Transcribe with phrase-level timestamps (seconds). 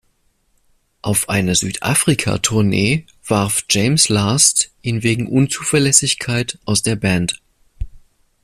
[1.03, 7.39] Auf einer Südafrika-Tournee warf James Last ihn wegen Unzuverlässigkeit aus der Band.